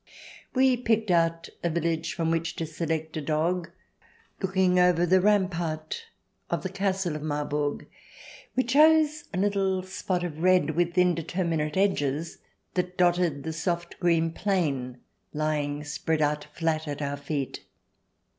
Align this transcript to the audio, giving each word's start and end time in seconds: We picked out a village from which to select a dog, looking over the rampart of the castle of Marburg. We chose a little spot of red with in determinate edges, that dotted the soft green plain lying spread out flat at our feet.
We 0.55 0.77
picked 0.77 1.11
out 1.11 1.47
a 1.63 1.69
village 1.69 2.15
from 2.15 2.31
which 2.31 2.55
to 2.55 2.65
select 2.65 3.15
a 3.17 3.21
dog, 3.21 3.69
looking 4.41 4.79
over 4.79 5.05
the 5.05 5.21
rampart 5.21 6.05
of 6.49 6.63
the 6.63 6.69
castle 6.71 7.15
of 7.15 7.21
Marburg. 7.21 7.85
We 8.55 8.63
chose 8.63 9.25
a 9.31 9.37
little 9.37 9.83
spot 9.83 10.23
of 10.23 10.41
red 10.41 10.71
with 10.71 10.97
in 10.97 11.13
determinate 11.13 11.77
edges, 11.77 12.39
that 12.73 12.97
dotted 12.97 13.43
the 13.43 13.53
soft 13.53 13.99
green 13.99 14.31
plain 14.31 14.97
lying 15.33 15.83
spread 15.83 16.23
out 16.23 16.45
flat 16.51 16.87
at 16.87 17.03
our 17.03 17.17
feet. 17.17 17.63